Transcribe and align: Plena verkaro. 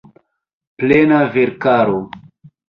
Plena 0.83 1.19
verkaro. 1.37 1.99